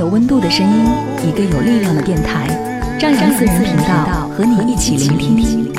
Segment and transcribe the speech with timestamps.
[0.00, 0.86] 有温度的声音，
[1.28, 2.48] 一个有力量的电台，
[2.98, 5.70] 张扬私人频道和你一起聆听。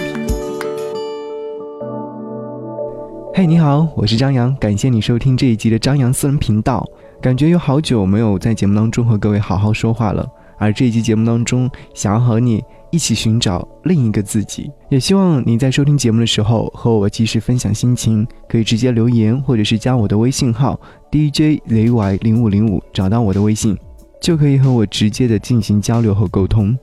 [3.33, 6.87] 嘿，你好，我是张扬，感谢你收听这一集的张扬私人频道。
[7.19, 10.23] 感觉有好久没有在节目当中和各位好好说话了，
[10.59, 14.69] 而这一集节目当中，想要和你一起寻找另一个自己。
[14.89, 20.79] 也希望你在收听节目的时候和我及时分享心情，可以直接留言或者是加我的微信号
[21.09, 23.75] DJZY 零五零五，找到我的微信。
[24.21, 26.77] 就可以和我直接的进行交流和沟通。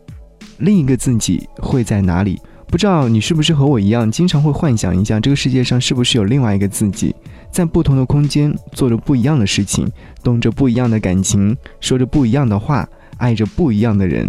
[0.58, 2.38] 另一个自己会在哪里？
[2.66, 7.14] 不知道你是不是和我一样，经常会幻想一下，这个世界上是不是有另外一个自己，
[7.50, 9.90] 在不同的空间做着不一样的事情，
[10.22, 14.28] 动着不一样的感情，说着不一样的话，爱着不一样的人。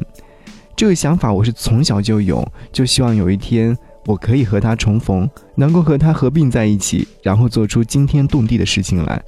[0.76, 9.22] 这个想法我是从小就有，就希望有一天我可以和他重逢，能够和他合并在一起，然后做出惊天动地的事情来。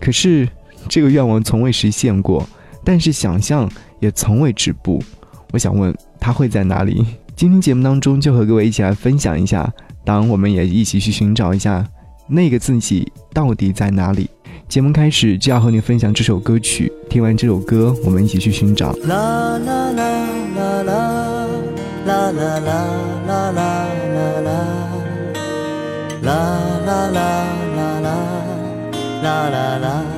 [0.00, 0.48] 可是
[0.88, 2.48] 这个愿望从未实现过。
[2.88, 4.98] 但是想象也从未止步。
[5.52, 7.04] 我想问他会在哪里？
[7.36, 9.70] 今天节目当中就和各位一起来分享一下，
[10.06, 11.86] 当我们也一起去寻找一下
[12.26, 14.30] 那个自己到底在哪里。
[14.68, 18.94] 节目开始就要和你分享这首歌曲，听完这首歌，我们一起去寻找。
[19.02, 20.24] 啦啦啦
[20.56, 21.12] 啦啦
[22.06, 23.92] 啦啦啦啦啦啦
[26.24, 26.40] 啦
[26.72, 27.44] 啦啦
[29.22, 30.17] 啦啦啦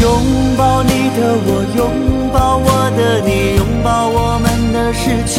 [0.00, 0.06] 拥
[0.56, 1.80] 抱你的我，拥
[2.32, 5.34] 抱我的你，拥抱我们的失去。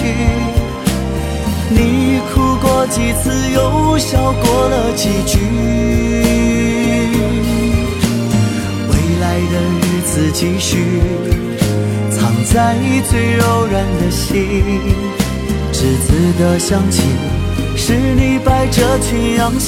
[1.69, 5.38] 你哭过几次，又笑过了几句。
[8.89, 11.01] 未来的日子继续，
[12.09, 12.56] 藏在
[13.09, 14.25] 最柔软的心。
[15.71, 16.07] 栀子
[16.39, 17.04] 的香气，
[17.75, 19.68] 是你摆着群羊起。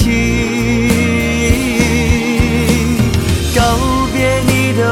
[3.54, 3.60] 告
[4.12, 4.49] 别你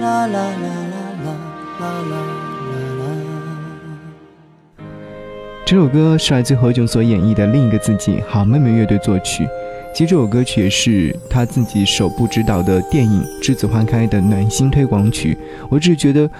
[0.00, 0.46] 啦啦啦啦
[1.24, 1.36] 啦
[1.78, 3.06] 啦啦啦
[5.66, 9.46] 这首歌是来自何炅所演绎的《另一个自己》，好妹妹乐队作曲。
[9.92, 15.36] 其实这首歌曲也是他自己首部执导的电影《栀子花开》的暖心推广曲。
[15.68, 16.30] 我只是觉得，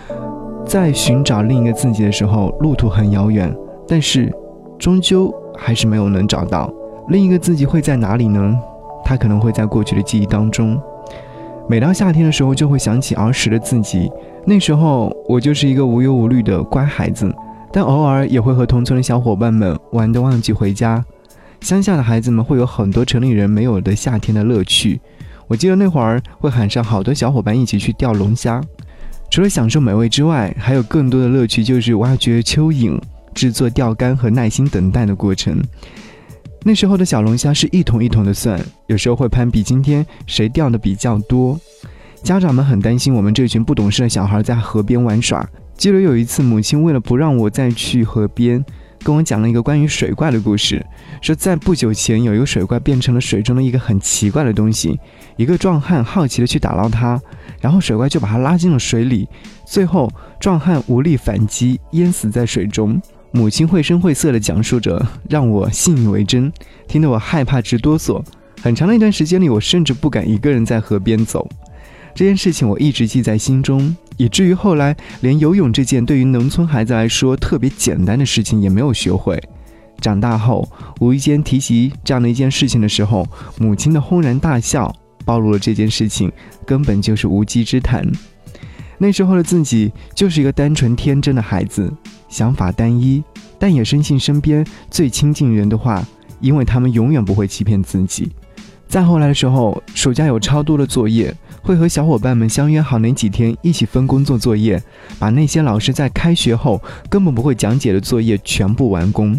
[0.66, 3.54] 在寻找另一个自己的时候，路途很遥远，
[3.86, 4.32] 但是
[4.78, 6.72] 终究还是没有能找到
[7.08, 8.58] 另一个自己会在哪里呢？
[9.04, 10.80] 他可能会在过去的记忆当中。
[11.70, 14.10] 每到夏天的时候，就会想起儿时的自己，
[14.44, 17.32] 那时候我就是一个无忧无虑的乖孩子。
[17.72, 21.04] 但偶尔也会和同村的小伙伴们玩得忘记回家。
[21.60, 25.00] 乡下的孩子们会有很多城里人没有的夏天的乐趣。
[25.46, 28.60] 我记得那会儿会喊上好多小伙伴一起去钓龙虾，
[29.30, 33.00] 除了享受美味之外，还有更多的乐趣，就是挖掘蚯蚓、
[33.32, 35.56] 制作钓竿和耐心等待的过程。
[36.62, 41.58] 那时候的小龙虾是一桶一桶的算，有时候会攀比今天谁钓的比较多。
[42.22, 45.48] 家长们很担心我们这群不懂事的小孩在河边玩耍。
[45.74, 48.62] 记得有一次，母亲为了不让我再去河边，
[49.02, 50.84] 跟我讲了一个关于水怪的故事。
[51.22, 55.00] 说在不久前，有一个水怪变成了水中的一个很奇怪的东西。
[55.38, 57.18] 一个壮汉好奇的去打捞它，
[57.58, 59.26] 然后水怪就把他拉进了水里。
[59.64, 63.00] 最后，壮汉无力反击，淹死在水中。
[63.32, 66.52] 母亲绘声绘色的讲述着，让我信以为真，
[66.88, 68.22] 听得我害怕直哆嗦。
[68.60, 71.48] 很长的一段时间里，我甚至不敢一个人在河边走。
[72.14, 73.96] 这件事情我一直记在心中。
[74.16, 79.40] 以至于后来，连游泳这件对于农村孩子来说特别简单的事情也没有学会。
[79.98, 80.68] 长大后，
[81.00, 83.26] 无意间提及这样的一件事情的时候，
[83.58, 84.94] 母亲的轰然大笑，
[85.24, 86.30] 暴露了这件事情
[86.66, 88.06] 根本就是无稽之谈。
[88.98, 91.90] 那时候的自己就是一个单纯天真的孩子，
[92.30, 93.22] 想法单一，
[93.58, 96.02] 但也深信身边最亲近人的话，
[96.40, 98.32] 因为他们永远不会欺骗自己。
[98.88, 101.36] 再后来的时候，暑假有超多的作业。
[101.62, 104.82] 会和小伙伴们相约好哪几天一起分工做作业，
[105.18, 109.38] 把那些老师在开学后根本不会讲解的作业全部完工。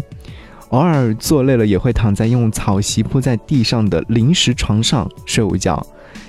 [0.68, 5.84] 偶尔做累了，也会躺在用草席铺在地上的临时床上睡午觉，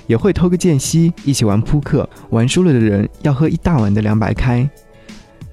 [0.08, 2.06] 也会偷个间隙一起玩扑克。
[2.30, 4.68] 玩输了的人要喝一大碗的凉白开。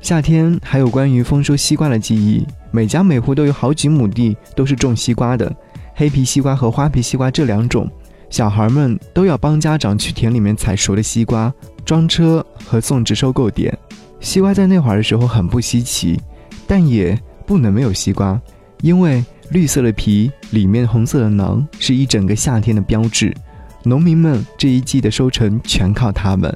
[0.02, 5.56] 夏天还有关于丰收西瓜的记忆，每家每户都有好几亩地都是种西瓜的，
[5.94, 7.90] 黑皮西瓜和花皮西瓜这两种。
[8.28, 11.54] 小孩们都要帮家长去田里面采熟的西瓜，
[11.86, 13.78] 装车和送至收购点。
[14.20, 16.20] 西瓜在那会儿的时候很不稀奇，
[16.66, 18.42] 但也不能没有西瓜，
[18.82, 23.36] 因为绿色的皮里面红色的囊是一整个夏天的标志。
[23.84, 26.52] 农民们这一季的收成全靠它们。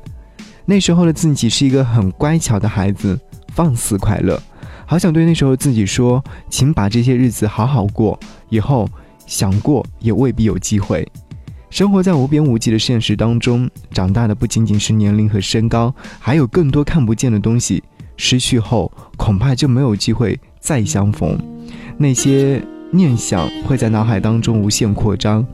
[0.65, 3.19] 那时候的自己是一个很乖巧的孩子，
[3.49, 4.41] 放肆快乐。
[4.87, 8.19] 好想对那时候自己说，请把这些日子好好过，
[8.49, 8.87] 以后
[9.25, 11.07] 想过也未必有机会。
[11.69, 17.83] 生活在无边无际的现实当中，长大的不仅仅是年龄和身高，还有更多看不见的东西。
[18.17, 21.37] 失去后，恐怕就没有机会再相逢。
[21.97, 25.45] 那些念想会在脑海当中无限扩张，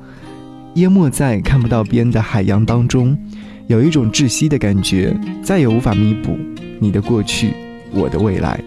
[0.75, 3.17] 淹没在看不到边的海洋当中，
[3.71, 6.37] 有一种窒息的感觉，再也无法弥补
[6.77, 7.53] 你的过去，
[7.93, 8.61] 我的未来。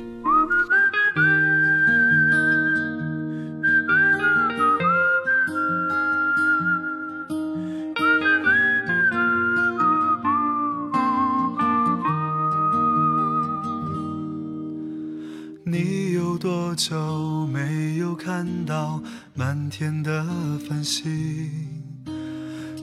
[15.64, 19.02] 你有多久没有看到
[19.34, 20.24] 满天的
[20.66, 21.73] 繁星？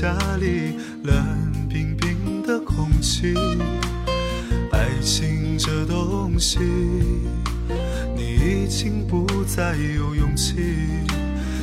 [0.00, 0.74] 家里，
[1.04, 1.14] 冷
[1.68, 3.32] 冰冰的空气。
[4.72, 6.58] 爱情这东西，
[8.16, 10.56] 你已经不再有勇气。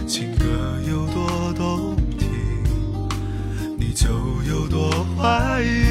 [0.07, 0.45] 情歌
[0.89, 2.29] 有多动听，
[3.77, 4.07] 你就
[4.50, 5.90] 有多怀疑。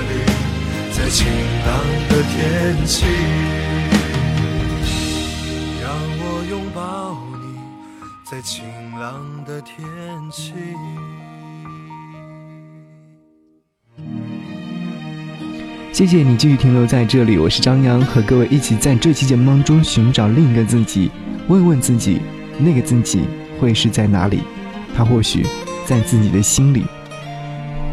[1.13, 1.27] 晴
[1.65, 3.05] 朗的天气。
[5.81, 5.91] 让
[6.21, 7.59] 我拥抱你
[8.23, 8.63] 在晴
[8.97, 9.85] 朗的天
[10.31, 10.53] 气。
[15.91, 21.11] 谢谢你继续停留在这里，我是张扬，和各位一起在这期节目当中寻找另一个自己，
[21.49, 22.21] 问问自己，
[22.57, 23.23] 那个自己
[23.59, 24.39] 会是在哪里？
[24.95, 25.45] 他或许
[25.85, 26.85] 在自己的心里。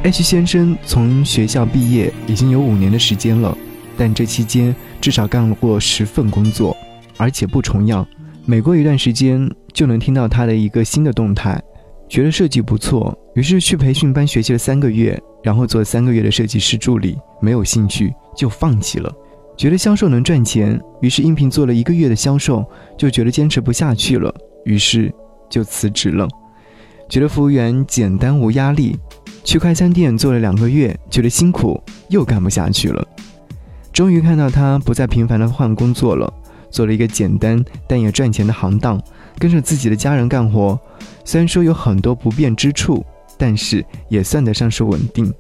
[0.05, 3.57] H 先生从学校毕业已经有五年的时间了，
[3.97, 6.75] 但这期间至少干过十份工作，
[7.17, 8.07] 而且不重样。
[8.47, 11.61] 每过一段时间就能听到他的一个新的动态，
[12.09, 19.13] 觉得设计不错，于是去培训班学习了三个月，然后做三个月的设计师助理，没有兴趣就放弃了。
[19.57, 22.65] 觉得销售能赚钱，于是应聘做了一个月的销售，
[22.97, 24.33] 就觉得坚持不下去了，
[24.65, 25.13] 于是
[25.51, 26.27] 就辞职了。
[27.09, 28.97] 觉得服务员简单无压力。
[29.45, 33.07] 去快餐店做了两个月，觉得辛苦，又干不下去了。
[33.93, 36.33] 终于看到他不再频繁的换工作了，
[36.71, 39.01] 做了一个简单但也赚钱的行当，
[39.39, 40.79] 跟着自己的家人干活。
[41.25, 43.05] 虽然说有很多不便之处，
[43.37, 45.33] 但是也算得上是稳定。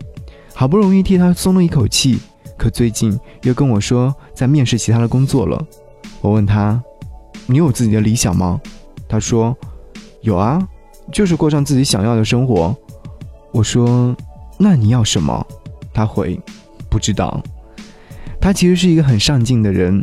[0.54, 2.18] 好不容易替他松了一口气，
[2.56, 5.64] 可最近又跟我说在面试其他的工作了。
[6.20, 6.82] 我问他
[7.46, 8.60] ：“你有自己的理想吗？”
[9.08, 9.56] 他说
[10.22, 10.60] ：“有啊，
[11.12, 12.76] 就是过上自己想要的生活。”
[13.52, 14.14] 我说
[14.58, 15.46] ：“那你要什么？”
[15.92, 16.38] 他回
[16.90, 17.42] ：“不知道。”
[18.40, 20.02] 他其实是一个很上进的人，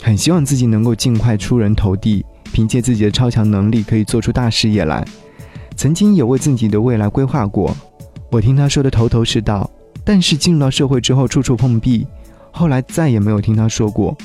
[0.00, 5.04] 很希望自己能够尽快出人头地，凭借自己的超强能力可以做出大事业来。
[5.76, 7.76] 曾经有为自己的未来规划过，
[8.30, 9.68] 我听他说的头头是道。
[10.06, 12.06] 但是进入到社会之后，处处碰壁，
[12.50, 14.16] 后来再也没有听他说过。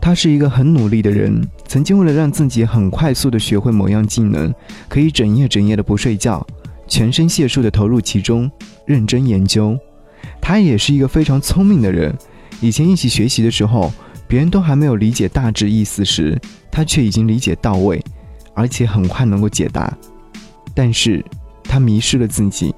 [0.00, 4.52] 他是一个很努力的人，曾经为了让自己很快速的学会某样技能，
[4.88, 6.46] 可以整夜整夜的不睡觉。
[6.92, 8.50] 全身解数的投入其中，
[8.84, 9.78] 认真研究。
[10.42, 12.14] 他也是一个非常聪明的人。
[12.60, 13.90] 以前一起学习的时候，
[14.28, 16.38] 别人都还没有理解大致意思时，
[16.70, 17.98] 他却已经理解到位，
[18.52, 19.90] 而且很快能够解答。
[20.74, 21.24] 但是，
[21.64, 22.74] 他迷失了自己。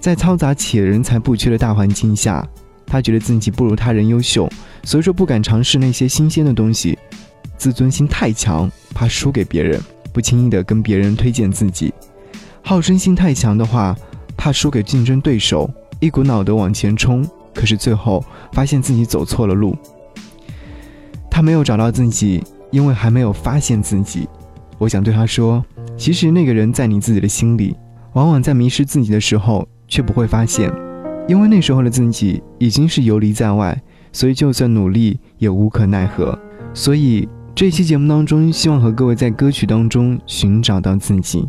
[0.00, 2.48] 在嘈杂且人才不缺的大环境下，
[2.86, 4.48] 他觉得自己不如他人优秀，
[4.84, 6.96] 所以说不敢尝试那些新鲜的东西。
[7.58, 9.80] 自尊心太强，怕输给别人，
[10.12, 11.92] 不轻易的跟别人推荐自己。
[12.68, 13.96] 好胜心太强的话，
[14.36, 17.24] 怕输给竞争对手，一股脑的往前冲，
[17.54, 19.76] 可是最后发现自己走错了路。
[21.30, 24.28] 他没有找到自己，因为还没有发现自己。
[24.78, 25.64] 我想对他说，
[25.96, 27.76] 其实那个人在你自己的心里，
[28.14, 30.68] 往往在迷失自己的时候却不会发现，
[31.28, 36.36] 因为那时候的自己已经是游离在外，所以就算努力也无可奈何。
[36.74, 41.48] 所以这期节目当中，希望和各位在歌曲当中寻找到自己。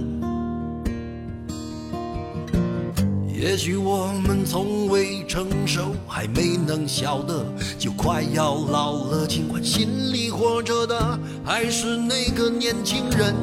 [3.41, 7.43] 也许我们从未成熟，还没能晓得，
[7.75, 9.25] 就快要老了。
[9.25, 13.33] 尽管心里活着的还是那个年轻人，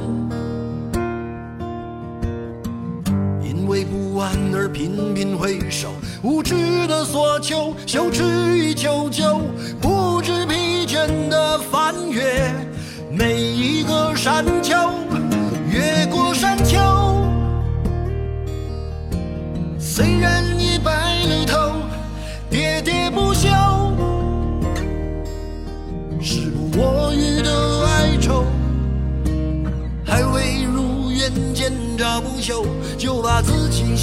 [3.43, 5.89] 因为不安而频频回首，
[6.23, 6.55] 无知
[6.87, 8.23] 的索求，羞耻
[8.57, 9.41] 于求救，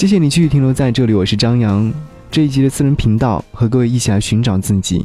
[0.00, 1.92] 谢谢你继续停留在这里，我是张扬。
[2.30, 5.04] 这一集的私人频道和各位一起来寻找自己。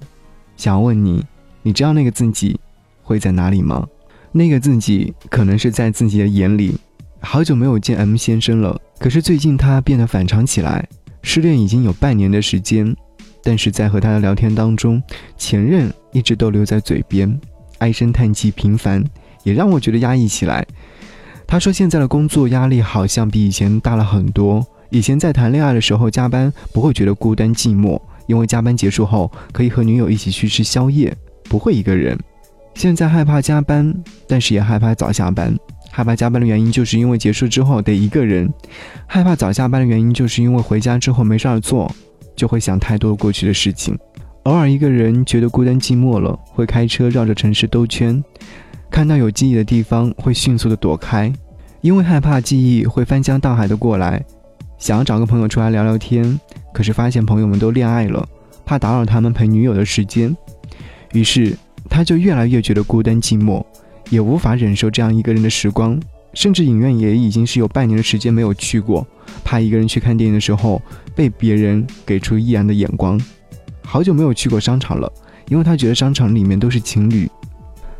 [0.55, 1.21] 想要问你，
[1.63, 2.57] 你知道那个自己
[3.03, 3.85] 会在哪里吗？
[4.31, 6.77] 那个自己可能是在自己的眼里。
[7.19, 10.87] 好久没有见 M 先生了，可是最近他变得反常起来。
[11.21, 12.95] 失恋已经有半年的时间，
[13.43, 15.03] 但是在和他的聊天当中，
[15.35, 17.37] 前任一直都留在嘴边，
[17.79, 19.03] 唉声叹气频繁，
[19.43, 20.65] 也让我觉得压抑起来。
[21.45, 24.65] 他说现在的工作压力好像比以前大了很多。
[24.95, 31.13] 以前在谈恋爱的时候加班不会觉得孤单寂寞，因为加班结束后可以和女友一起去吃宵夜，
[31.49, 32.17] 不会一个人。
[32.75, 33.93] 现在害怕加班，
[34.25, 35.53] 但是也害怕早下班。
[35.91, 38.47] 害怕加班的原因就是因为结束之后得一个人；
[39.05, 41.93] 害怕早下班的原因就是因为回家之后没事儿做，
[42.33, 43.99] 就会想太多过去的事情。
[44.43, 48.23] 偶尔一个人觉得孤单寂寞了，会开车绕着城市兜圈，
[48.89, 51.33] 看到有记忆的地方会迅速的躲开，
[51.81, 54.23] 因为害怕记忆会翻江倒海的过来。
[54.77, 56.39] 想要找个朋友出来聊聊天，
[56.73, 58.27] 可是发现朋友们都恋爱了，
[58.65, 60.35] 怕打扰他们陪女友的时间，
[61.13, 61.57] 于是
[61.89, 63.63] 他就越来越觉得孤单寂寞，
[64.09, 65.99] 也无法忍受这样一个人的时光，
[66.33, 69.05] 甚至影院也已经是有半年的时间没有去过，
[69.43, 70.81] 怕一个人去看电影的时候
[71.15, 73.19] 被别人给出异样的眼光。
[73.83, 75.11] 好久没有去过商场了，
[75.47, 77.29] 因为他觉得商场里面都是情侣。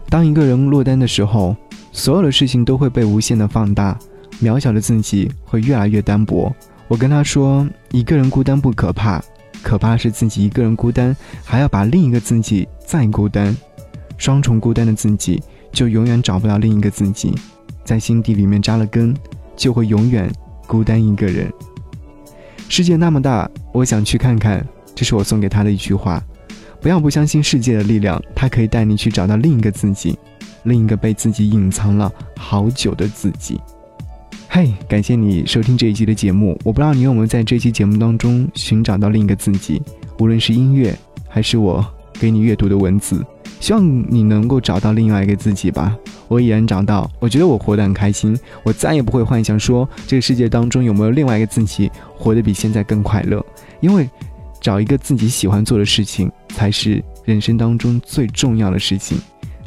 [0.09, 1.55] 当一个人落单的时候，
[1.91, 3.97] 所有的事情都会被无限的放大，
[4.41, 6.53] 渺小的自己会越来越单薄。
[6.87, 9.21] 我跟他说，一个人孤单不可怕，
[9.63, 13.55] 可怕是自己一个人孤单，还要把另一个自己再孤单，
[14.17, 17.33] 双重孤单的自己就永远找不到另一个自己，
[17.83, 19.15] 在心底里面扎了根，
[19.55, 20.31] 就会永远
[20.67, 21.51] 孤单一个人。
[22.69, 26.23] 世界那么大，我想去看看，这是我送给他的一句话。
[26.81, 30.15] 不要不相信世界的力量，它可以带你去找到另一个自己，
[30.63, 33.59] 另一个被自己隐藏了好久的自己。
[34.55, 36.57] 嘿，感谢你收听这一期的节目。
[36.63, 39.81] 我不知道你有没有在这期节目当中寻找到另一个自己，
[40.17, 43.21] 无论是音乐还是我给你阅读的文字，
[43.59, 45.93] 希望你能够找到另外一个自己吧。
[46.29, 53.45] 我已然找到，我觉得我活得很开心，我再也不会幻想说这个世界当中有没有另外一个自己活得比现在更快乐，
[53.81, 54.09] 因为
[54.61, 59.17] 找一个自己喜欢做的事情才是人生当中最重要的事情。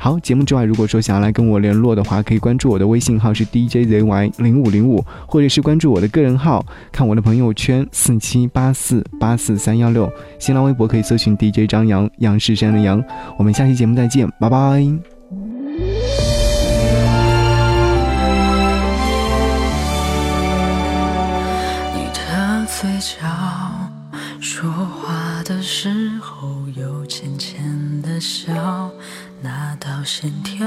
[0.01, 10.09] 好，节目之外，如果说想要来跟我联络的话，可以关注我的微信号是 DJZY 零五零五，或者是关注我的个人号，看我的朋友圈四七八四八四三幺六，
[10.39, 13.03] 新浪微博可以搜寻 DJ 张扬，杨是山的杨。
[13.37, 14.79] 我们下期节目再见，拜拜。
[14.79, 15.01] 你
[22.15, 23.27] 的嘴角
[24.41, 27.61] 说话的时候有浅浅
[28.01, 28.91] 的笑。
[29.99, 30.65] 那道线条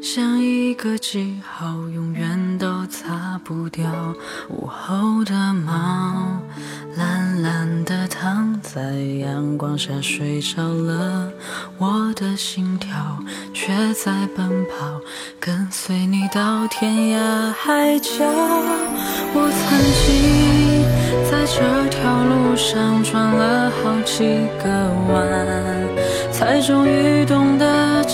[0.00, 3.84] 像一个记号，永远都擦不掉。
[4.48, 6.40] 午后的猫
[6.96, 11.32] 懒懒地躺在阳光下睡着了，
[11.76, 12.92] 我的心跳
[13.52, 15.00] 却在奔跑，
[15.40, 18.10] 跟随你到天涯海角。
[19.34, 19.60] 我曾
[20.06, 20.84] 经
[21.28, 24.70] 在这条路上转了好几个
[25.12, 25.18] 弯。
[26.32, 27.66] 才终于懂得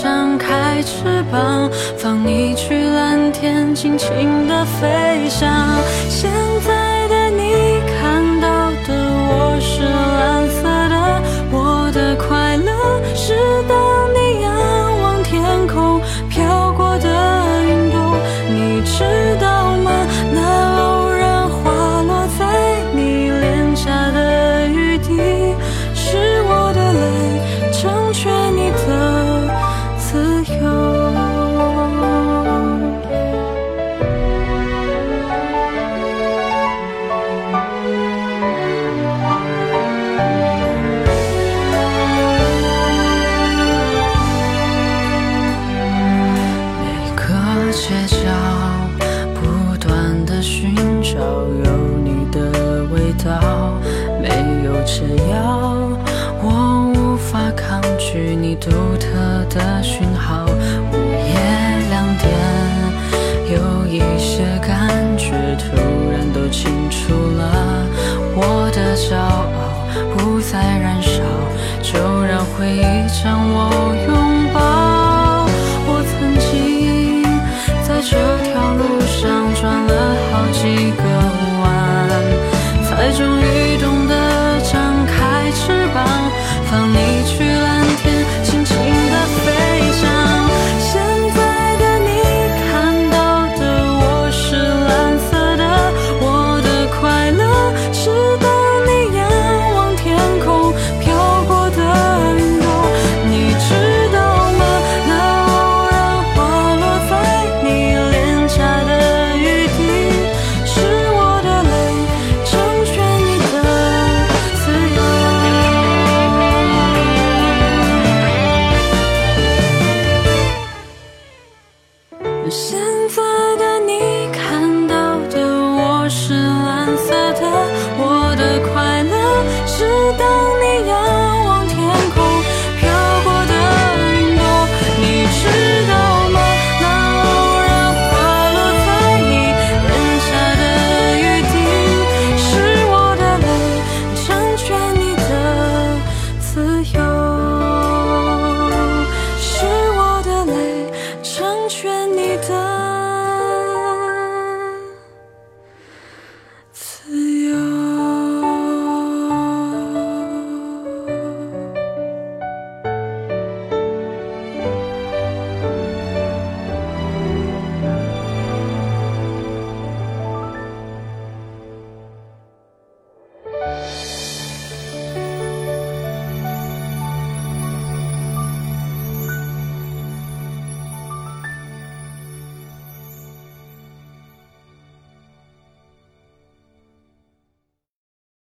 [0.02, 5.48] 张开翅膀，放你去蓝天，尽情的飞翔。
[6.08, 6.30] 现
[6.66, 6.95] 在